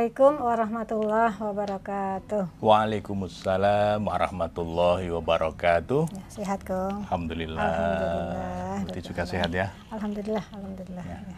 Assalamualaikum 0.00 0.32
warahmatullahi 0.40 1.36
wabarakatuh. 1.36 2.42
Waalaikumsalam 2.64 4.00
warahmatullahi 4.00 5.12
wabarakatuh. 5.12 6.08
Ya, 6.08 6.24
sehat 6.32 6.64
Kong. 6.64 7.04
Alhamdulillah. 7.04 7.60
Alhamdulillah. 7.60 8.76
Berarti 8.80 9.00
juga 9.04 9.22
sehat 9.28 9.52
ya. 9.52 9.68
Alhamdulillah, 9.92 10.44
alhamdulillah. 10.56 11.04
Ya. 11.04 11.20
Ya. 11.20 11.36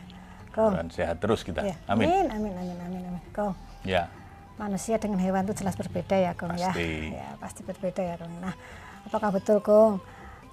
Kong. 0.55 0.79
Dan 0.79 0.87
sehat 0.95 1.19
terus 1.19 1.43
kita. 1.43 1.67
Ya. 1.67 1.75
Amin. 1.91 2.07
amin, 2.07 2.55
amin, 2.55 2.79
amin, 2.87 3.03
amin. 3.03 3.23
Kong, 3.35 3.59
Ya. 3.83 4.07
manusia 4.55 4.95
dengan 4.95 5.19
hewan 5.19 5.43
itu 5.43 5.59
jelas 5.59 5.75
berbeda 5.75 6.15
ya 6.15 6.31
Kong 6.39 6.55
ya. 6.55 6.71
Pasti. 6.71 7.19
Ya, 7.19 7.29
pasti 7.43 7.61
berbeda 7.67 7.99
ya 7.99 8.15
Kong. 8.15 8.31
Nah, 8.39 8.55
apakah 9.11 9.35
betul 9.35 9.59
Kong 9.59 9.99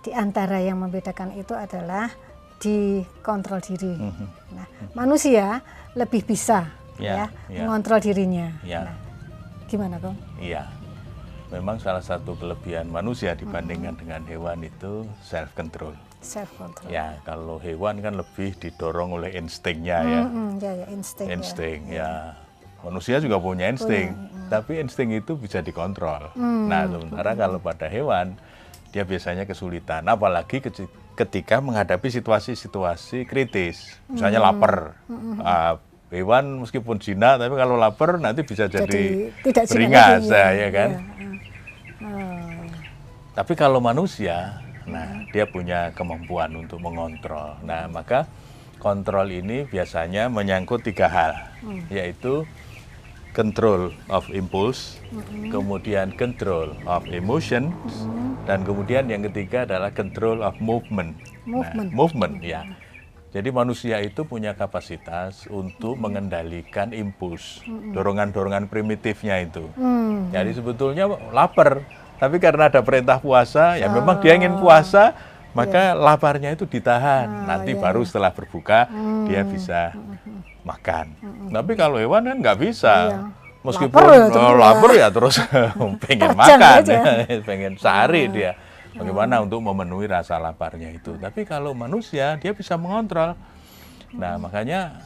di 0.02 0.18
antara 0.18 0.58
yang 0.58 0.82
membedakan 0.82 1.38
itu 1.38 1.54
adalah 1.54 2.10
di 2.58 3.06
kontrol 3.22 3.62
diri. 3.62 3.94
Mhm. 4.02 4.28
Nah, 4.58 4.66
manusia 4.98 5.62
lebih 5.94 6.26
bisa 6.26 6.79
Ya, 7.00 7.16
ya, 7.16 7.26
ya. 7.48 7.64
mengontrol 7.66 8.00
dirinya. 8.04 8.52
Ya. 8.62 8.92
Nah, 8.92 8.96
gimana 9.72 9.96
Kong? 9.98 10.16
Iya. 10.38 10.68
Memang 11.50 11.82
salah 11.82 12.04
satu 12.06 12.38
kelebihan 12.38 12.92
manusia 12.94 13.34
dibandingkan 13.34 13.98
dengan 13.98 14.22
hewan 14.30 14.62
itu 14.62 15.08
self 15.26 15.50
control. 15.58 15.98
Self 16.22 16.52
control. 16.60 16.92
Ya, 16.94 17.18
kalau 17.26 17.58
hewan 17.58 18.04
kan 18.06 18.20
lebih 18.20 18.54
didorong 18.60 19.18
oleh 19.18 19.34
instingnya 19.34 20.04
ya. 20.06 20.22
Mm-mm, 20.28 20.62
ya, 20.62 20.72
ya, 20.84 20.86
insting. 20.94 21.26
ya. 21.26 21.34
insting 21.34 21.80
ya. 21.90 22.12
Manusia 22.80 23.20
juga 23.20 23.42
punya 23.42 23.68
insting, 23.68 24.16
tapi 24.48 24.80
insting 24.80 25.12
itu 25.12 25.36
bisa 25.36 25.60
dikontrol. 25.60 26.32
Nah, 26.40 26.88
sementara 26.88 27.36
kalau 27.36 27.60
pada 27.60 27.92
hewan 27.92 28.40
dia 28.96 29.04
biasanya 29.04 29.44
kesulitan, 29.44 30.08
apalagi 30.08 30.64
ketika 31.20 31.60
menghadapi 31.60 32.08
situasi-situasi 32.08 33.28
kritis, 33.28 34.00
misalnya 34.08 34.40
lapar. 34.40 34.96
Ah, 35.44 35.76
hewan 36.10 36.66
meskipun 36.66 36.98
jinak, 36.98 37.38
tapi 37.38 37.54
kalau 37.54 37.78
lapar 37.78 38.18
nanti 38.18 38.42
bisa 38.42 38.66
jadi, 38.66 38.86
Jadi 38.86 39.06
tidak 39.46 39.64
beringas, 39.70 40.26
ya, 40.26 40.36
ya. 40.36 40.48
ya 40.66 40.70
kan? 40.74 40.90
Ya, 40.92 41.02
Oh, 42.00 42.64
Tapi 43.36 43.60
kalau 43.60 43.84
manusia, 43.84 44.64
nah 44.88 45.28
dia 45.36 45.44
punya 45.44 45.92
kemampuan 45.92 46.48
untuk 46.56 46.80
mengontrol. 46.80 47.60
Nah 47.60 47.92
maka 47.92 48.24
kontrol 48.80 49.28
ini 49.28 49.68
biasanya 49.68 50.32
menyangkut 50.32 50.88
tiga 50.88 51.12
hal, 51.12 51.36
yaitu 51.92 52.48
control 53.36 53.92
of 54.08 54.32
impulse, 54.32 54.98
kemudian 55.52 56.16
control 56.16 56.72
of 56.88 57.04
emotion, 57.12 57.76
dan 58.48 58.64
kemudian 58.64 59.12
yang 59.12 59.22
ketiga 59.28 59.68
adalah 59.68 59.92
control 59.92 60.40
of 60.42 60.56
movement. 60.64 61.20
Movement. 61.44 61.90
Nah, 61.92 61.96
movement 61.96 62.36
ya. 62.40 62.62
Jadi 63.30 63.54
manusia 63.54 64.02
itu 64.02 64.26
punya 64.26 64.58
kapasitas 64.58 65.46
untuk 65.54 66.02
mengendalikan 66.02 66.90
impuls, 66.90 67.62
dorongan-dorongan 67.94 68.66
primitifnya 68.66 69.38
itu. 69.46 69.70
Hmm. 69.78 70.34
Jadi 70.34 70.58
sebetulnya 70.58 71.06
lapar, 71.30 71.86
tapi 72.18 72.42
karena 72.42 72.74
ada 72.74 72.82
perintah 72.82 73.22
puasa, 73.22 73.78
ya 73.78 73.86
memang 73.86 74.18
dia 74.18 74.34
ingin 74.34 74.58
puasa, 74.58 75.14
maka 75.54 75.94
laparnya 75.94 76.58
itu 76.58 76.66
ditahan. 76.66 77.46
Nanti 77.46 77.78
baru 77.78 78.02
setelah 78.02 78.34
berbuka 78.34 78.90
dia 79.30 79.46
bisa 79.46 79.94
makan. 80.66 81.14
Tapi 81.54 81.72
kalau 81.78 82.02
hewan 82.02 82.26
kan 82.26 82.38
nggak 82.42 82.58
bisa. 82.58 82.96
Iya. 83.14 83.20
Meskipun 83.60 84.00
Lapar 84.00 84.16
ya 84.16 84.24
oh, 84.24 84.32
terus 84.32 84.48
ya. 84.48 84.56
lapar 84.56 84.92
ya 84.96 85.08
terus 85.12 85.36
pengen 86.08 86.32
makan, 86.32 86.60
aja. 86.80 86.98
pengen 87.44 87.74
sehari 87.76 88.32
dia. 88.32 88.56
Bagaimana 89.00 89.40
untuk 89.40 89.64
memenuhi 89.64 90.12
rasa 90.12 90.36
laparnya 90.36 90.92
itu. 90.92 91.16
Tapi 91.16 91.48
kalau 91.48 91.72
manusia 91.72 92.36
dia 92.36 92.52
bisa 92.52 92.76
mengontrol. 92.76 93.40
Nah 94.12 94.36
makanya 94.36 95.00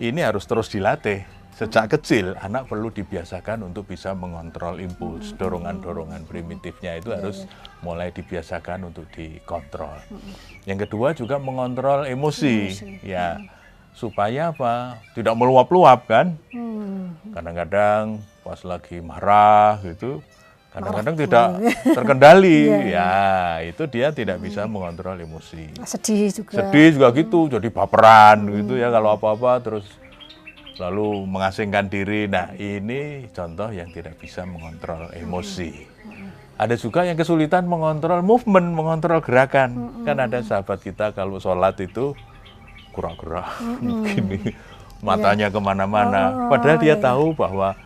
ini 0.00 0.24
harus 0.24 0.48
terus 0.48 0.72
dilatih. 0.72 1.22
Sejak 1.54 1.86
kecil 1.86 2.34
anak 2.42 2.66
perlu 2.66 2.90
dibiasakan 2.90 3.70
untuk 3.70 3.86
bisa 3.86 4.10
mengontrol 4.10 4.82
impuls, 4.82 5.38
dorongan-dorongan 5.38 6.26
primitifnya 6.26 6.98
itu 6.98 7.14
harus 7.14 7.46
mulai 7.78 8.10
dibiasakan 8.10 8.90
untuk 8.90 9.06
dikontrol. 9.14 9.94
Yang 10.66 10.90
kedua 10.90 11.14
juga 11.14 11.38
mengontrol 11.38 12.10
emosi, 12.10 12.74
ya 13.06 13.38
supaya 13.94 14.50
apa? 14.50 14.98
Tidak 15.14 15.30
meluap-luap 15.30 16.10
kan? 16.10 16.34
Hmm. 16.50 17.14
Kadang-kadang 17.30 18.18
pas 18.42 18.58
lagi 18.66 18.98
marah 18.98 19.78
gitu, 19.86 20.26
kadang-kadang 20.74 21.14
tidak 21.14 21.46
terkendali, 21.86 22.66
ya 22.98 23.12
itu 23.62 23.86
dia 23.86 24.10
tidak 24.10 24.42
bisa 24.42 24.66
mengontrol 24.66 25.14
emosi. 25.14 25.70
Sedih 25.86 26.34
juga. 26.34 26.58
sedih 26.58 26.98
juga 26.98 27.08
gitu 27.14 27.46
jadi 27.46 27.68
baperan 27.70 28.42
gitu 28.50 28.74
ya 28.74 28.90
kalau 28.90 29.14
apa-apa 29.14 29.62
terus 29.62 29.86
lalu 30.82 31.22
mengasingkan 31.30 31.86
diri. 31.86 32.26
Nah 32.26 32.50
ini 32.58 33.30
contoh 33.30 33.70
yang 33.70 33.94
tidak 33.94 34.18
bisa 34.18 34.42
mengontrol 34.42 35.14
emosi. 35.14 35.86
Ada 36.58 36.74
juga 36.78 37.06
yang 37.06 37.18
kesulitan 37.18 37.66
mengontrol 37.66 38.22
movement 38.26 38.74
mengontrol 38.74 39.22
gerakan. 39.22 40.02
Kan 40.02 40.18
ada 40.18 40.42
sahabat 40.42 40.82
kita 40.82 41.14
kalau 41.14 41.38
sholat 41.38 41.78
itu 41.78 42.18
gerak-gerak 42.94 43.50
gini 44.14 44.54
matanya 45.04 45.46
ke 45.46 45.60
mana-mana. 45.60 46.48
Padahal 46.48 46.80
dia 46.80 46.96
tahu 46.96 47.30
bahwa 47.32 47.76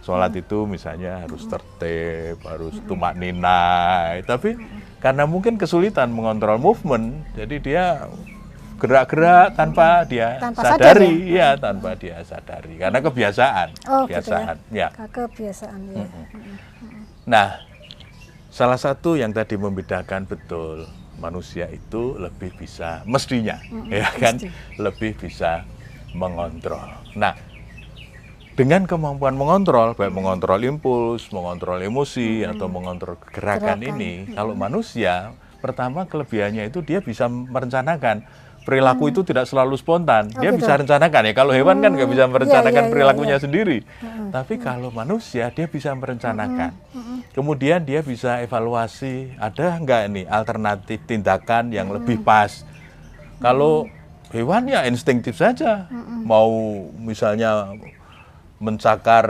sholat 0.00 0.32
itu 0.32 0.64
misalnya 0.64 1.24
harus 1.24 1.44
tertib 1.44 2.40
harus 2.40 2.78
tumak 2.84 3.12
nina 3.12 4.16
tapi 4.24 4.56
karena 4.96 5.28
mungkin 5.28 5.60
kesulitan 5.60 6.08
mengontrol 6.08 6.56
movement 6.56 7.12
jadi 7.36 7.56
dia 7.58 7.84
gerak-gerak 8.78 9.58
tanpa 9.58 10.06
dia 10.06 10.38
Tanpa 10.38 10.62
sadar 10.62 10.96
sadari. 10.96 11.12
ya? 11.28 11.58
Tanpa 11.58 11.98
dia 11.98 12.22
sadari. 12.22 12.78
Karena 12.78 13.02
kebiasaan 13.02 13.68
Oh, 13.90 14.06
gitu 14.06 14.14
ya. 14.14 14.22
kebiasaan 14.22 14.56
ya. 14.70 14.88
Kebiasaan 14.94 15.80
ya. 15.90 16.06
Nah, 17.26 17.48
salah 18.48 18.78
satu 18.78 19.18
yang 19.18 19.34
tadi 19.34 19.58
membedakan 19.58 20.24
betul 20.24 20.86
manusia 21.18 21.66
itu 21.66 22.14
lebih 22.16 22.54
bisa 22.54 23.02
mestinya 23.04 23.58
ya 23.90 24.06
kan? 24.14 24.38
lebih 24.78 25.18
bisa 25.18 25.66
mengontrol. 26.12 26.88
Nah, 27.16 27.34
dengan 28.58 28.90
kemampuan 28.90 29.38
mengontrol 29.38 29.94
baik 29.94 30.10
mengontrol 30.10 30.58
impuls, 30.66 31.30
mengontrol 31.30 31.78
emosi 31.78 32.42
atau 32.42 32.66
mengontrol 32.66 33.14
gerakan, 33.30 33.78
Gerakan. 33.78 33.90
ini, 33.94 34.12
kalau 34.34 34.54
manusia 34.58 35.36
pertama 35.58 36.06
kelebihannya 36.06 36.70
itu 36.70 36.82
dia 36.82 36.98
bisa 37.02 37.26
merencanakan 37.26 38.22
perilaku 38.68 39.08
itu 39.08 39.24
tidak 39.24 39.48
selalu 39.48 39.80
spontan. 39.80 40.28
Oh, 40.28 40.44
dia 40.44 40.52
gitu. 40.52 40.60
bisa 40.60 40.76
rencanakan 40.76 41.22
ya. 41.24 41.32
Kalau 41.32 41.52
hewan 41.56 41.80
kan 41.80 41.90
nggak 41.96 42.10
bisa 42.12 42.24
merencanakan 42.28 42.76
iya, 42.76 42.84
iya, 42.84 42.92
perilakunya 42.92 43.36
iya. 43.40 43.44
sendiri. 43.48 43.78
Tapi 44.28 44.54
kalau 44.60 44.92
manusia 44.92 45.48
dia 45.48 45.64
bisa 45.64 45.96
merencanakan. 45.96 46.76
Kemudian 47.32 47.80
dia 47.88 48.04
bisa 48.04 48.44
evaluasi 48.44 49.32
ada 49.40 49.80
nggak 49.80 50.00
ini 50.12 50.22
alternatif 50.28 51.00
tindakan 51.08 51.72
yang 51.72 51.88
lebih 51.88 52.20
pas. 52.20 52.68
Kalau 53.40 53.88
hewan 54.32 54.68
ya 54.68 54.84
instinktif 54.84 55.38
saja. 55.38 55.86
Mau 56.24 56.50
misalnya 56.98 57.72
mencakar 58.58 59.26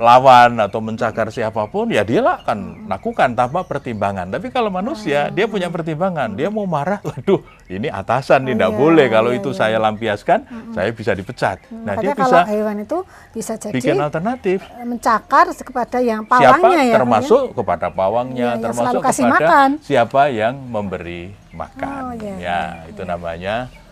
lawan 0.00 0.56
atau 0.60 0.80
mencakar 0.80 1.28
siapa 1.28 1.68
pun 1.68 1.92
ya 1.92 2.04
dia 2.04 2.24
lah 2.24 2.40
akan 2.40 2.88
lakukan 2.88 3.36
tanpa 3.36 3.68
pertimbangan. 3.68 4.32
Tapi 4.32 4.48
kalau 4.48 4.72
manusia 4.72 5.28
dia 5.28 5.44
punya 5.44 5.68
pertimbangan. 5.68 6.32
Dia 6.36 6.48
mau 6.48 6.64
marah, 6.64 7.00
waduh 7.08 7.40
ini 7.68 7.92
atasan 7.92 8.48
tidak 8.48 8.72
iya, 8.72 8.76
boleh. 8.80 9.06
Kalau 9.12 9.30
iya, 9.32 9.40
itu 9.40 9.50
iya. 9.52 9.60
saya 9.60 9.76
lampiaskan, 9.76 10.38
saya 10.72 10.88
bisa 10.92 11.12
dipecat. 11.12 11.68
Nah 11.68 11.94
dia 12.00 12.16
bisa 12.16 12.44
kalau 12.44 12.48
hewan 12.48 12.76
itu 12.80 12.98
bisa 13.36 13.52
jadi 13.60 13.72
bikin 13.76 13.96
alternatif. 14.00 14.64
mencakar 14.84 15.52
kepada 15.52 15.98
yang 16.00 16.24
siapa 16.24 16.56
pawangnya 16.56 16.82
ya. 16.84 16.94
termasuk 16.96 17.42
kepada 17.52 17.86
pawangnya 17.92 18.36
Iya, 18.36 18.52
iya, 18.56 18.64
termasuk 18.64 19.00
kepada 19.02 19.32
makan. 19.32 19.68
siapa 19.82 20.22
yang 20.30 20.54
memberi 20.68 21.32
makan 21.52 22.00
Oh, 22.06 22.12
iya, 22.14 22.34
ya 22.36 22.60
itu 22.86 23.02
namanya 23.02 23.66
uh, 23.72 23.85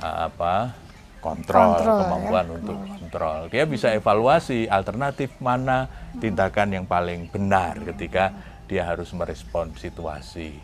apa 0.00 0.74
kontrol, 1.20 1.76
Kontrol, 1.76 1.98
kemampuan 2.00 2.46
untuk 2.48 2.76
kontrol. 2.80 3.38
Dia 3.52 3.64
bisa 3.68 3.92
evaluasi 3.92 4.66
alternatif 4.66 5.36
mana 5.38 5.86
tindakan 6.16 6.80
yang 6.80 6.84
paling 6.88 7.28
benar 7.28 7.76
ketika 7.92 8.32
dia 8.64 8.88
harus 8.88 9.12
merespon 9.12 9.70
situasi. 9.76 10.56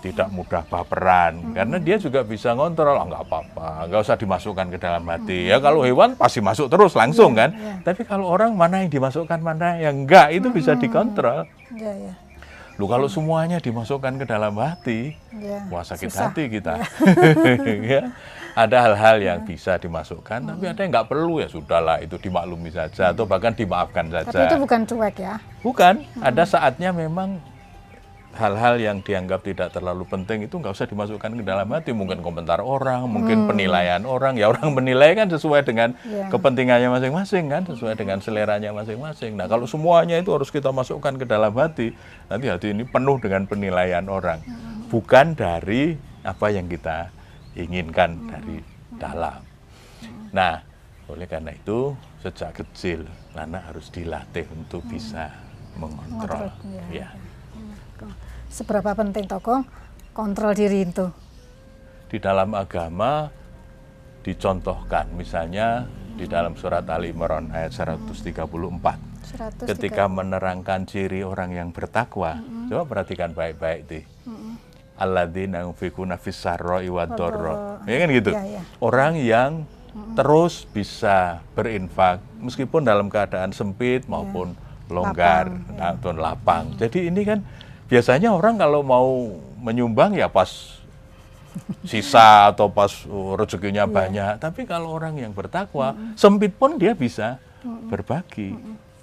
Tidak 0.00 0.32
mudah 0.32 0.64
baperan 0.64 1.52
karena 1.52 1.76
dia 1.76 2.00
juga 2.00 2.24
bisa 2.24 2.56
ngontrol. 2.56 2.96
Oh, 2.96 3.04
nggak 3.04 3.20
apa-apa 3.20 3.84
nggak 3.84 4.00
usah 4.00 4.16
dimasukkan 4.16 4.72
ke 4.72 4.78
dalam 4.80 5.04
hati. 5.04 5.46
Ya 5.52 5.60
kalau 5.60 5.84
hewan 5.84 6.16
pasti 6.16 6.40
masuk 6.40 6.72
terus 6.72 6.96
langsung 6.96 7.36
kan? 7.36 7.52
tapi 7.84 8.08
kalau 8.08 8.24
orang 8.32 8.56
mana 8.56 8.80
yang 8.80 8.88
dimasukkan 8.88 9.38
mana 9.44 9.76
yang 9.76 10.08
enggak 10.08 10.32
itu 10.32 10.48
bisa 10.48 10.72
dikontrol. 10.74 11.44
Iya, 11.76 11.92
iya. 11.94 12.14
Lu 12.80 12.88
kalau 12.88 13.12
semuanya 13.12 13.60
dimasukkan 13.60 14.16
ke 14.16 14.24
dalam 14.24 14.56
hati, 14.56 15.12
Iya, 15.36 15.68
wah 15.68 15.84
sakit 15.84 16.08
susah. 16.08 16.32
hati 16.32 16.48
kita. 16.48 16.80
ya. 17.92 18.08
Ada 18.56 18.88
hal-hal 18.88 19.16
yang 19.20 19.38
bisa 19.44 19.76
dimasukkan, 19.76 20.40
tapi 20.42 20.64
ada 20.64 20.80
yang 20.80 20.88
nggak 20.88 21.08
perlu 21.12 21.44
ya 21.44 21.46
sudahlah 21.46 22.00
itu 22.00 22.16
dimaklumi 22.16 22.72
saja 22.72 23.12
atau 23.12 23.28
bahkan 23.28 23.52
dimaafkan 23.52 24.08
Tapi 24.08 24.24
itu 24.26 24.32
saja. 24.32 24.56
bukan 24.56 24.80
cuek 24.88 25.16
ya. 25.20 25.34
Bukan, 25.60 25.94
ada 26.24 26.42
saatnya 26.48 26.88
memang 26.88 27.36
hal-hal 28.30 28.78
yang 28.78 29.02
dianggap 29.02 29.42
tidak 29.42 29.74
terlalu 29.74 30.06
penting 30.06 30.46
itu 30.46 30.54
nggak 30.54 30.70
usah 30.70 30.86
dimasukkan 30.86 31.34
ke 31.34 31.42
dalam 31.42 31.66
hati. 31.74 31.90
Mungkin 31.90 32.22
komentar 32.22 32.62
orang, 32.62 33.10
mungkin 33.10 33.50
penilaian 33.50 34.06
orang. 34.06 34.38
Ya 34.38 34.46
orang 34.46 34.70
menilai 34.78 35.18
kan 35.18 35.26
sesuai 35.26 35.66
dengan 35.66 35.98
Iya. 36.06 36.30
kepentingannya 36.30 36.88
masing-masing 36.94 37.50
kan, 37.50 37.62
sesuai 37.66 37.98
dengan 37.98 38.22
seleranya 38.22 38.70
masing-masing. 38.70 39.34
Nah 39.34 39.50
kalau 39.50 39.66
semuanya 39.66 40.14
itu 40.16 40.30
harus 40.30 40.48
kita 40.54 40.70
masukkan 40.70 41.18
ke 41.18 41.26
dalam 41.26 41.50
hati, 41.58 41.90
nanti 42.30 42.46
hati 42.46 42.70
ini 42.70 42.86
penuh 42.86 43.18
dengan 43.18 43.50
penilaian 43.50 44.06
orang, 44.06 44.38
bukan 44.88 45.34
dari 45.34 45.98
apa 46.22 46.46
yang 46.54 46.70
kita 46.70 47.10
inginkan 47.58 48.30
dari 48.30 48.62
dalam. 48.94 49.42
Nah, 50.30 50.62
oleh 51.10 51.26
karena 51.26 51.50
itu 51.50 51.98
sejak 52.22 52.62
kecil 52.62 53.02
anak 53.34 53.74
harus 53.74 53.90
dilatih 53.90 54.46
untuk 54.54 54.86
bisa 54.86 55.34
mengontrol. 55.74 56.46
Mengontrol, 56.54 56.94
ya. 56.94 57.06
Ya. 57.06 57.29
Seberapa 58.50 58.94
penting 58.94 59.26
tokoh 59.30 59.62
kontrol 60.12 60.52
diri 60.54 60.86
itu? 60.86 61.06
Di 62.10 62.18
dalam 62.18 62.54
agama 62.58 63.30
dicontohkan, 64.20 65.08
misalnya 65.14 65.86
di 66.18 66.26
dalam 66.28 66.58
surat 66.58 66.84
Ali 66.90 67.14
Imran 67.14 67.48
ayat 67.54 67.72
134. 67.72 68.20
103. 69.64 69.70
Ketika 69.70 70.04
menerangkan 70.10 70.84
ciri 70.84 71.22
orang 71.22 71.54
yang 71.54 71.68
bertakwa, 71.70 72.42
coba 72.66 72.82
perhatikan 72.84 73.30
baik-baik 73.30 73.80
nih. 73.86 74.04
Alladzina 75.00 75.64
yunfikuna 75.64 76.20
fis 76.20 76.36
sarra'i 76.36 76.92
wad 76.92 77.16
dharra. 77.16 77.80
Ya 77.88 77.96
kan 78.04 78.08
gitu. 78.12 78.30
Ya, 78.36 78.60
ya. 78.60 78.62
Orang 78.84 79.16
yang 79.16 79.64
terus 80.14 80.68
bisa 80.68 81.40
berinfak 81.56 82.20
meskipun 82.38 82.84
dalam 82.84 83.08
keadaan 83.08 83.50
sempit 83.50 84.06
maupun 84.06 84.54
longgar 84.90 85.48
Lapang, 85.48 85.78
ya. 85.78 85.94
atau 85.96 86.10
lapang. 86.12 86.64
Jadi 86.76 87.08
ini 87.08 87.22
kan 87.22 87.40
biasanya 87.90 88.30
orang 88.30 88.54
kalau 88.56 88.86
mau 88.86 89.34
menyumbang 89.58 90.14
ya 90.14 90.30
pas 90.30 90.80
sisa 91.82 92.54
atau 92.54 92.70
pas 92.70 92.90
oh, 93.10 93.34
rezekinya 93.34 93.84
banyak. 93.90 94.38
Tapi 94.38 94.64
kalau 94.64 94.94
orang 94.94 95.18
yang 95.18 95.34
bertakwa, 95.34 95.98
sempit 96.14 96.54
pun 96.54 96.78
dia 96.78 96.94
bisa 96.94 97.42
berbagi. 97.90 98.54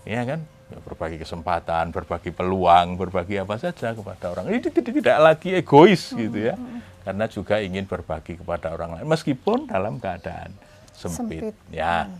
Ya 0.07 0.23
kan? 0.23 0.39
Ya, 0.67 0.79
berbagi 0.83 1.15
kesempatan, 1.19 1.95
berbagi 1.95 2.31
peluang, 2.31 2.99
berbagi 2.99 3.39
apa 3.39 3.55
saja 3.55 3.95
kepada 3.95 4.35
orang. 4.35 4.51
Ini 4.51 4.59
tidak, 4.67 4.83
tidak 4.99 5.17
lagi 5.19 5.49
egois 5.55 6.11
gitu 6.11 6.51
ya. 6.51 6.55
Karena 7.07 7.23
juga 7.31 7.63
ingin 7.63 7.87
berbagi 7.87 8.35
kepada 8.35 8.75
orang 8.75 8.99
lain 8.99 9.07
meskipun 9.07 9.71
dalam 9.71 9.95
keadaan 9.99 10.51
sempit. 10.91 11.39
Sempit. 11.39 11.55
Ya. 11.71 12.11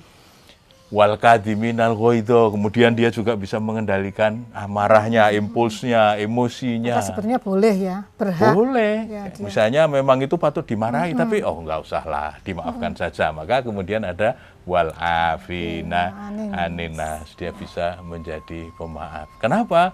Wal 0.87 1.19
kadiminal 1.19 1.99
ghaidha. 1.99 2.47
Kemudian 2.47 2.95
dia 2.95 3.11
juga 3.11 3.35
bisa 3.35 3.59
mengendalikan 3.59 4.47
amarahnya, 4.55 5.35
impulsnya, 5.35 6.15
emosinya. 6.15 7.03
Maka 7.03 7.11
sebenarnya 7.11 7.39
boleh 7.43 7.75
ya, 7.75 7.97
berhak. 8.15 8.53
Boleh. 8.55 8.95
Ya, 9.03 9.23
dia. 9.27 9.43
Misalnya 9.43 9.81
memang 9.91 10.23
itu 10.23 10.39
patut 10.39 10.63
dimarahi, 10.63 11.11
tapi 11.11 11.43
oh 11.43 11.59
nggak 11.59 11.79
usah 11.83 12.03
lah, 12.07 12.31
dimaafkan 12.47 12.95
saja. 12.95 13.35
Maka 13.35 13.59
kemudian 13.59 14.07
ada 14.07 14.39
wal 14.63 14.95
afina 14.95 16.31
Anin. 16.31 16.55
aninas. 16.55 17.35
Dia 17.35 17.51
bisa 17.51 17.99
menjadi 18.07 18.71
pemaaf. 18.79 19.27
Kenapa? 19.43 19.91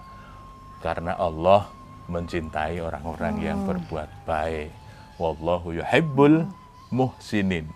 Karena 0.78 1.18
Allah 1.18 1.66
mencintai 2.06 2.78
orang-orang 2.78 3.34
yang 3.42 3.58
berbuat 3.66 4.28
baik. 4.28 4.70
Wallahu 5.18 5.74
yuhibbul 5.74 6.46
muhsinin. 6.94 7.66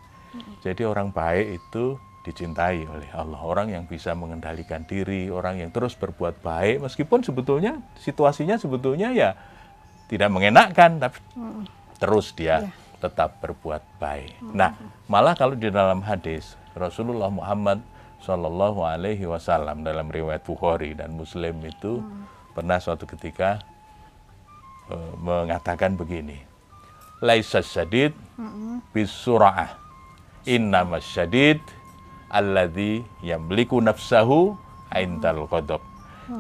Jadi 0.63 0.87
orang 0.87 1.11
baik 1.11 1.59
itu 1.59 1.99
dicintai 2.23 2.85
oleh 2.85 3.09
Allah. 3.15 3.41
Orang 3.41 3.71
yang 3.71 3.87
bisa 3.87 4.13
mengendalikan 4.13 4.85
diri, 4.85 5.31
orang 5.31 5.63
yang 5.63 5.71
terus 5.71 5.95
berbuat 5.95 6.43
baik 6.43 6.83
meskipun 6.85 7.23
sebetulnya 7.23 7.79
situasinya 7.99 8.59
sebetulnya 8.59 9.15
ya 9.15 9.31
tidak 10.09 10.29
mengenakkan 10.33 10.99
tapi 10.99 11.19
terus 11.99 12.33
dia 12.35 12.67
Iya. 12.67 12.71
tetap 12.99 13.39
berbuat 13.39 13.83
baik. 14.03 14.43
Nah, 14.51 14.75
malah 15.07 15.39
kalau 15.39 15.55
di 15.55 15.71
dalam 15.71 16.03
hadis 16.03 16.59
Rasulullah 16.75 17.31
Muhammad 17.31 17.79
Shallallahu 18.19 18.83
alaihi 18.83 19.23
wasallam 19.31 19.87
dalam 19.87 20.11
riwayat 20.11 20.43
Bukhari 20.43 20.99
dan 20.99 21.15
Muslim 21.15 21.63
itu 21.63 22.03
pernah 22.51 22.83
suatu 22.83 23.07
ketika 23.07 23.63
eh, 24.91 25.13
mengatakan 25.23 25.95
begini. 25.95 26.43
Laisa 27.23 27.63
syadid 27.63 28.15
bisura'ah. 28.91 29.75
Innamas 30.47 31.07
syadid 31.07 31.63
alladzi 32.33 33.05
yamliku 33.25 33.81
nafsahu 33.81 34.57
aintal 34.93 35.49
ghadab. 35.49 35.83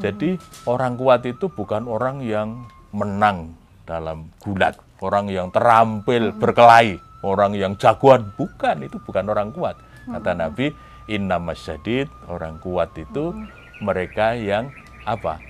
Jadi 0.05 0.37
orang 0.69 1.01
kuat 1.01 1.25
itu 1.25 1.49
bukan 1.49 1.89
orang 1.89 2.21
yang 2.21 2.69
menang 2.93 3.57
dalam 3.89 4.29
gulat, 4.45 4.77
orang 5.01 5.33
yang 5.33 5.49
terampil 5.49 6.37
berkelahi, 6.37 7.01
orang 7.25 7.57
yang 7.57 7.73
jagoan 7.81 8.29
bukan 8.37 8.85
itu 8.85 9.01
bukan 9.01 9.25
orang 9.33 9.49
kuat. 9.49 9.81
Kata 10.05 10.37
Nabi, 10.37 10.77
innamas 11.09 11.65
syadid, 11.65 12.13
orang 12.29 12.61
kuat 12.61 12.93
itu 13.01 13.33
mereka 13.81 14.37
yang 14.37 14.69
apa? 15.09 15.41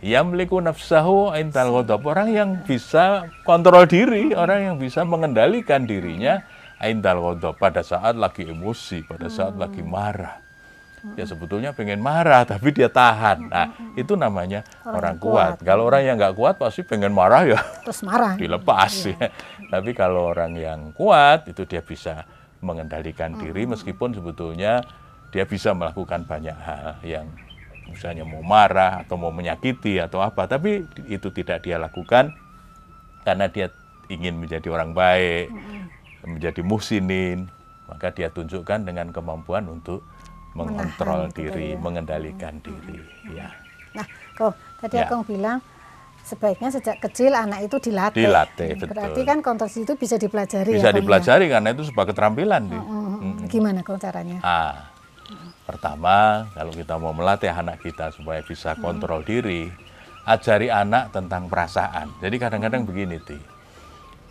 Yamliku 0.00 0.64
nafsahu 0.64 1.32
aintal 1.32 1.72
ghadab. 1.80 2.04
Orang 2.08 2.32
yang 2.32 2.64
bisa 2.64 3.28
kontrol 3.44 3.84
diri, 3.84 4.32
orang 4.32 4.72
yang 4.72 4.76
bisa 4.80 5.04
mengendalikan 5.04 5.84
dirinya 5.84 6.40
aintal 6.78 7.18
ghadab 7.20 7.54
pada 7.56 7.82
saat 7.82 8.14
lagi 8.14 8.46
emosi, 8.46 9.04
pada 9.04 9.28
saat 9.28 9.54
lagi 9.54 9.80
marah. 9.80 10.40
Ya 11.20 11.28
sebetulnya 11.28 11.76
pengen 11.76 12.00
marah 12.00 12.46
tapi 12.52 12.72
dia 12.72 12.88
tahan. 12.88 13.52
Nah, 13.52 13.66
itu 13.92 14.16
namanya 14.16 14.64
orang, 14.88 14.96
Orang 14.96 15.16
kuat. 15.20 15.32
kuat. 15.60 15.68
Kalau 15.68 15.84
orang 15.84 16.02
yang 16.08 16.16
nggak 16.16 16.32
kuat 16.32 16.56
pasti 16.56 16.80
pengen 16.80 17.12
marah 17.12 17.44
ya 17.44 17.60
Terus 17.84 18.00
marah. 18.00 18.32
dilepas 18.40 18.92
ya. 19.12 19.28
Tapi 19.68 19.92
kalau 19.92 20.32
orang 20.32 20.56
yang 20.56 20.80
kuat 20.96 21.44
itu 21.44 21.68
dia 21.68 21.84
bisa 21.84 22.24
mengendalikan 22.64 23.36
diri 23.36 23.68
meskipun 23.68 24.16
sebetulnya 24.16 24.80
dia 25.28 25.44
bisa 25.44 25.76
melakukan 25.76 26.24
banyak 26.24 26.56
hal 26.56 26.96
yang 27.04 27.28
misalnya 27.84 28.24
mau 28.24 28.40
marah 28.40 29.04
atau 29.04 29.20
mau 29.20 29.28
menyakiti 29.28 30.00
atau 30.00 30.24
apa, 30.24 30.48
tapi 30.48 30.88
itu 31.04 31.28
tidak 31.28 31.60
dia 31.60 31.76
lakukan 31.76 32.32
karena 33.28 33.52
dia 33.52 33.68
ingin 34.08 34.40
menjadi 34.40 34.64
orang 34.72 34.96
baik, 34.96 35.52
menjadi 36.24 36.60
muhsinin, 36.60 37.48
maka 37.86 38.10
dia 38.10 38.28
tunjukkan 38.28 38.84
dengan 38.84 39.12
kemampuan 39.12 39.68
untuk 39.68 40.04
mengontrol 40.54 41.28
Menahan 41.28 41.36
diri, 41.36 41.68
ya. 41.74 41.78
mengendalikan 41.78 42.54
diri, 42.62 42.98
ya. 43.30 43.50
Nah, 43.92 44.06
kok 44.34 44.54
tadi 44.80 44.96
Ya. 44.98 45.06
Akong 45.06 45.26
bilang 45.26 45.58
sebaiknya 46.24 46.70
sejak 46.72 47.02
kecil 47.02 47.34
anak 47.34 47.66
itu 47.66 47.76
dilatih. 47.78 48.24
Dilatih, 48.24 48.68
Hmm, 48.72 48.80
betul. 48.80 48.90
Berarti 48.94 49.20
kan 49.22 49.38
kontrol 49.42 49.68
itu 49.68 49.94
bisa 49.94 50.16
dipelajari 50.16 50.70
Bisa 50.72 50.88
ya, 50.88 50.94
ya? 50.94 50.98
dipelajari 50.98 51.46
karena 51.50 51.68
itu 51.74 51.82
sebuah 51.90 52.06
keterampilan, 52.08 52.62
Di. 52.70 52.80
Hmm, 52.80 53.34
Gimana 53.46 53.82
kok 53.82 53.98
caranya? 54.00 54.38
Ah, 54.40 54.88
pertama 55.64 56.48
kalau 56.54 56.72
kita 56.72 56.94
mau 56.96 57.12
melatih 57.12 57.50
anak 57.50 57.82
kita 57.82 58.14
supaya 58.14 58.40
bisa 58.40 58.78
kontrol 58.78 59.20
diri, 59.22 59.68
ajari 60.24 60.70
anak 60.70 61.10
tentang 61.10 61.50
perasaan. 61.50 62.14
Jadi 62.22 62.36
kadang-kadang 62.38 62.86
begini, 62.86 63.18
Ti. 63.20 63.53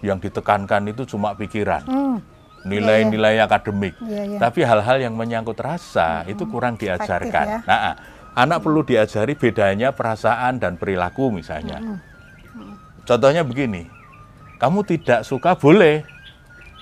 Yang 0.03 0.29
ditekankan 0.29 0.91
itu 0.91 1.07
cuma 1.07 1.31
pikiran, 1.31 1.79
Hmm, 1.87 2.19
nilai-nilai 2.67 3.39
akademik. 3.39 3.95
Iya, 4.03 4.35
iya. 4.35 4.37
Tapi 4.37 4.59
hal-hal 4.67 4.99
yang 4.99 5.15
menyangkut 5.15 5.55
rasa 5.55 6.27
itu 6.27 6.43
kurang 6.43 6.75
diajarkan. 6.75 7.45
ya. 7.47 7.59
Nah, 7.63 7.79
ah, 7.91 7.95
anak 8.35 8.59
perlu 8.59 8.83
diajari 8.83 9.39
bedanya 9.39 9.95
perasaan 9.95 10.59
dan 10.59 10.75
perilaku 10.75 11.31
misalnya. 11.31 11.79
Contohnya 13.03 13.43
begini, 13.47 13.87
kamu 14.59 14.83
tidak 14.87 15.23
suka 15.27 15.55
boleh, 15.55 16.03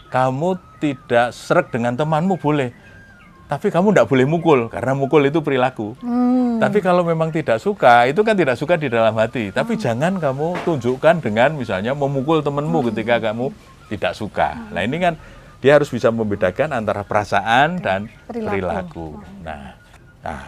kamu 0.09 0.57
tidak 0.77 1.33
serak 1.33 1.69
dengan 1.69 1.93
temanmu 1.97 2.37
boleh, 2.37 2.73
tapi 3.51 3.67
kamu 3.67 3.91
tidak 3.91 4.07
boleh 4.07 4.23
mukul 4.23 4.59
karena 4.71 4.95
mukul 4.95 5.27
itu 5.27 5.43
perilaku. 5.43 5.91
hmm, 5.99 6.63
Tapi 6.63 6.79
kalau 6.79 7.03
memang 7.03 7.35
tidak 7.35 7.59
suka, 7.59 8.07
itu 8.07 8.23
kan 8.23 8.31
tidak 8.31 8.55
suka 8.55 8.79
di 8.79 8.87
dalam 8.87 9.11
hati. 9.19 9.51
Tapi 9.51 9.75
jangan 9.75 10.15
kamu 10.23 10.63
tunjukkan 10.63 11.19
dengan 11.19 11.59
misalnya 11.59 11.91
memukul 11.91 12.39
temanmu 12.39 12.79
ketika 12.95 13.19
kamu 13.19 13.51
tidak 13.91 14.15
suka. 14.15 14.55
Nah 14.71 14.87
ini 14.87 15.03
kan 15.03 15.19
dia 15.59 15.75
harus 15.75 15.91
bisa 15.91 16.07
membedakan 16.15 16.71
antara 16.71 17.03
perasaan 17.03 17.83
dan 17.83 18.07
Perilaku. 18.23 18.55
perilaku. 18.55 19.07
Nah, 19.43 19.75
nah, 20.23 20.43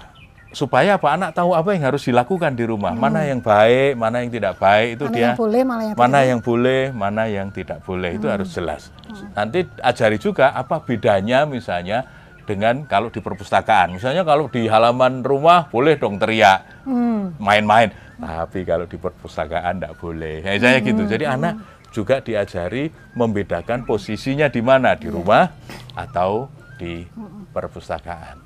supaya 0.56 0.96
apa 0.96 1.12
anak 1.12 1.36
tahu 1.36 1.52
apa 1.60 1.76
yang 1.76 1.84
harus 1.92 2.08
dilakukan 2.08 2.56
di 2.56 2.64
rumah, 2.64 2.96
mana 2.96 3.28
yang 3.28 3.44
baik, 3.44 4.00
mana 4.00 4.24
yang 4.24 4.32
tidak 4.32 4.56
baik 4.64 4.96
itu 4.96 5.06
mana 5.12 5.16
dia 5.20 5.24
yang 5.28 5.36
boleh, 5.36 5.62
mana 5.68 5.82
yang 5.84 5.96
mana 6.00 6.20
yang 6.24 6.40
boleh, 6.40 6.82
mana 6.96 7.24
yang 7.28 7.48
tidak 7.52 7.84
boleh 7.84 8.16
itu 8.16 8.32
harus 8.32 8.48
jelas. 8.56 8.96
Nanti 9.36 9.68
ajari 9.84 10.16
juga 10.24 10.56
apa 10.56 10.80
bedanya 10.80 11.44
misalnya 11.44 12.23
dengan 12.44 12.84
kalau 12.86 13.08
di 13.08 13.24
perpustakaan. 13.24 13.96
Misalnya 13.96 14.24
kalau 14.24 14.52
di 14.52 14.68
halaman 14.68 15.24
rumah 15.24 15.68
boleh 15.72 15.96
dong 15.96 16.20
teriak, 16.20 16.84
Hmm, 16.84 17.36
main-main. 17.40 17.92
Tapi 18.20 18.64
kalau 18.68 18.84
di 18.88 18.96
perpustakaan 19.00 19.80
tidak 19.80 19.96
boleh. 20.00 20.44
Ya, 20.44 20.56
misalnya 20.56 20.80
gitu. 20.84 21.04
Jadi 21.08 21.26
anak 21.28 21.54
juga 21.94 22.20
diajari 22.20 22.92
membedakan 23.16 23.88
posisinya 23.88 24.48
di 24.52 24.60
mana 24.60 24.96
di 24.96 25.08
rumah 25.08 25.48
atau 25.96 26.48
di 26.76 27.06
perpustakaan. 27.54 28.40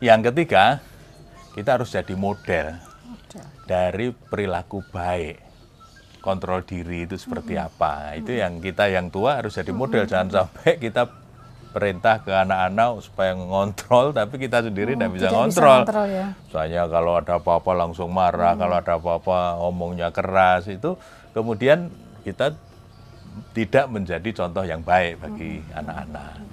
Yang 0.00 0.32
ketiga, 0.32 0.80
kita 1.52 1.76
harus 1.78 1.92
jadi 1.92 2.14
model 2.16 2.76
dari 3.64 4.10
perilaku 4.10 4.82
baik. 4.90 5.54
kontrol 6.22 6.62
diri 6.62 7.02
itu 7.02 7.18
seperti 7.18 7.58
apa. 7.58 8.14
Itu 8.14 8.30
yang 8.30 8.62
kita 8.62 8.86
yang 8.86 9.10
tua 9.10 9.42
harus 9.42 9.58
jadi 9.58 9.74
model. 9.74 10.06
Jangan 10.06 10.30
sampai 10.30 10.78
kita 10.78 11.10
perintah 11.72 12.20
ke 12.20 12.30
anak-anak 12.30 13.00
supaya 13.00 13.32
ngontrol, 13.32 14.12
tapi 14.18 14.36
kita 14.36 14.68
sendiri 14.68 14.94
tidak 14.94 15.10
bisa 15.16 15.26
tidak 15.26 15.32
bisa 15.32 15.40
ngontrol. 15.40 15.78
ngontrol, 15.82 16.06
ya. 16.12 16.26
Soalnya 16.52 16.82
kalau 16.86 17.12
ada 17.16 17.34
apa-apa 17.40 17.70
langsung 17.72 18.08
marah, 18.12 18.54
kalau 18.54 18.76
ada 18.76 18.92
apa-apa 19.00 19.58
omongnya 19.64 20.12
keras 20.12 20.68
itu, 20.68 20.94
kemudian 21.32 21.88
kita 22.22 22.52
tidak 23.56 23.88
menjadi 23.88 24.28
contoh 24.44 24.62
yang 24.62 24.84
baik 24.84 25.18
bagi 25.24 25.64
anak-anak. 25.72 26.52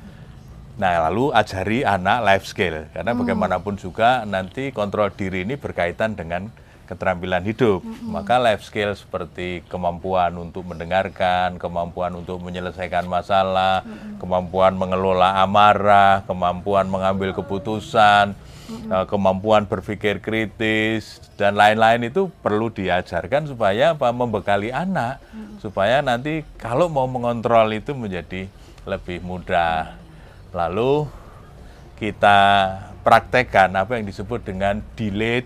Nah, 0.79 1.11
lalu 1.11 1.35
ajari 1.35 1.83
anak 1.83 2.23
life 2.23 2.45
skill 2.47 2.88
karena 2.95 3.11
bagaimanapun 3.11 3.75
juga 3.75 4.23
nanti 4.23 4.71
kontrol 4.71 5.11
diri 5.11 5.43
ini 5.43 5.59
berkaitan 5.59 6.15
dengan 6.15 6.47
keterampilan 6.89 7.46
hidup. 7.46 7.86
Maka 8.01 8.41
life 8.41 8.65
skill 8.65 8.98
seperti 8.98 9.62
kemampuan 9.69 10.34
untuk 10.41 10.65
mendengarkan, 10.65 11.62
kemampuan 11.62 12.17
untuk 12.17 12.41
menyelesaikan 12.41 13.05
masalah, 13.05 13.86
kemampuan 14.17 14.74
mengelola 14.74 15.38
amarah, 15.46 16.25
kemampuan 16.25 16.89
mengambil 16.89 17.38
keputusan, 17.38 18.34
eh, 18.74 19.05
kemampuan 19.05 19.69
berpikir 19.69 20.17
kritis 20.17 21.22
dan 21.38 21.53
lain-lain 21.53 22.10
itu 22.10 22.34
perlu 22.41 22.74
diajarkan 22.74 23.46
supaya 23.46 23.93
apa? 23.93 24.10
Membekali 24.10 24.74
anak. 24.74 25.22
Supaya 25.62 26.01
nanti 26.01 26.41
kalau 26.58 26.89
mau 26.89 27.05
mengontrol 27.05 27.69
itu 27.69 27.93
menjadi 27.93 28.50
lebih 28.89 29.22
mudah. 29.22 29.93
Lalu 30.50 31.05
kita 32.01 32.39
praktekkan 33.05 33.75
apa 33.77 34.00
yang 34.00 34.08
disebut 34.08 34.41
dengan 34.41 34.81
delayed 34.96 35.46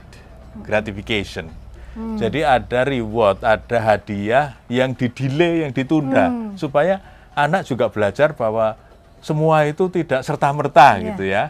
gratification. 0.62 1.50
Jadi 1.94 2.42
ada 2.42 2.90
reward, 2.90 3.46
ada 3.46 3.78
hadiah 3.78 4.58
yang 4.66 4.98
didelay, 4.98 5.62
yang 5.62 5.70
ditunda, 5.70 6.34
supaya 6.58 6.98
anak 7.38 7.70
juga 7.70 7.86
belajar 7.90 8.34
bahwa 8.34 8.74
semua 9.22 9.62
itu 9.70 9.86
tidak 9.94 10.26
serta 10.26 10.50
merta 10.50 10.98
Iya. 10.98 11.06
gitu 11.14 11.24
ya. 11.30 11.44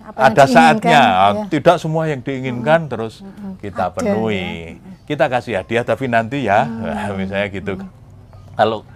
Apa 0.00 0.32
ada 0.32 0.44
saatnya, 0.48 1.02
ya. 1.04 1.44
tidak 1.52 1.76
semua 1.76 2.08
yang 2.08 2.24
diinginkan 2.24 2.88
terus 2.88 3.20
kita 3.60 3.92
Ada, 3.92 3.94
penuhi. 4.00 4.80
Kita 5.04 5.28
kasih 5.28 5.60
hadiah 5.60 5.84
tapi 5.84 6.08
nanti 6.08 6.48
ya, 6.48 6.64
misalnya 7.20 7.52
gitu. 7.52 7.76
Kalau 8.56 8.88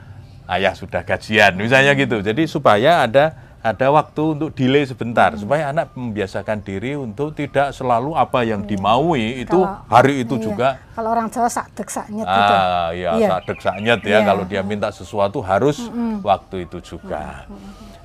ayah 0.49 0.73
sudah 0.73 1.04
gajian, 1.04 1.52
misalnya 1.61 1.92
gitu. 1.92 2.25
Jadi 2.25 2.49
supaya 2.49 3.04
ada 3.04 3.43
ada 3.64 3.88
waktu 3.88 4.37
untuk 4.37 4.52
delay 4.52 4.85
sebentar 4.85 5.33
supaya 5.35 5.73
anak 5.73 5.97
membiasakan 5.97 6.61
diri 6.61 6.92
untuk 6.94 7.33
tidak 7.33 7.73
selalu 7.73 8.12
apa 8.12 8.44
yang 8.44 8.61
dimaui 8.61 9.40
itu 9.40 9.56
Kalau- 9.56 9.80
hari 9.88 10.21
itu 10.21 10.37
Iya. 10.37 10.44
juga 10.44 10.68
Kalau 10.92 11.09
orang 11.11 11.33
Jawa 11.33 11.49
sak 11.49 11.73
dek 11.73 11.88
sak 11.88 12.06
nyet 12.12 12.28
gitu. 12.28 12.52
ah 12.52 12.88
ya 12.92 13.11
Iya. 13.16 13.28
sadek 13.33 13.59
saknyet 13.59 14.00
ya 14.04 14.21
Iya. 14.21 14.28
kalau 14.28 14.44
dia 14.44 14.61
minta 14.61 14.92
sesuatu 14.92 15.40
harus 15.40 15.80
waktu 16.21 16.68
itu 16.68 16.85
juga. 16.85 17.49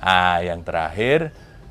Ah 0.00 0.40
yang 0.40 0.64
terakhir 0.64 1.28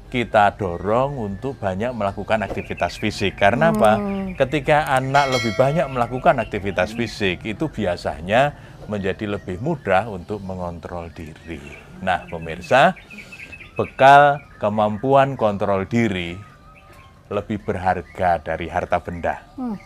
kita 0.09 0.53
dorong 0.53 1.17
untuk 1.17 1.57
banyak 1.57 1.89
melakukan 1.89 2.41
aktivitas 2.41 2.93
fisik 2.93 3.37
karena 3.37 3.73
apa? 3.73 3.97
Ketika 4.37 4.85
anak 4.87 5.33
lebih 5.33 5.57
banyak 5.57 5.89
melakukan 5.89 6.37
aktivitas 6.37 6.93
fisik 6.93 7.41
itu 7.41 7.65
biasanya 7.65 8.53
menjadi 8.85 9.37
lebih 9.37 9.57
mudah 9.59 10.09
untuk 10.09 10.41
mengontrol 10.41 11.09
diri. 11.09 11.61
Nah, 11.99 12.25
pemirsa, 12.25 12.95
bekal 13.79 14.43
kemampuan 14.59 15.39
kontrol 15.39 15.87
diri 15.87 16.35
lebih 17.31 17.63
berharga 17.63 18.35
dari 18.43 18.67
harta 18.67 18.99
benda. 18.99 19.39
Hmm. 19.55 19.79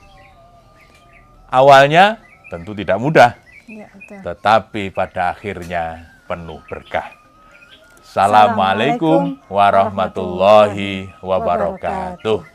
Awalnya 1.53 2.17
tentu 2.49 2.73
tidak 2.73 2.97
mudah, 2.97 3.37
betul. 3.69 4.17
tetapi 4.25 4.89
pada 4.89 5.37
akhirnya 5.37 6.09
penuh 6.25 6.57
berkah. 6.65 7.13
Assalamualaikum 8.01 9.37
warahmatullahi 9.45 11.13
wabarakatuh. 11.21 12.52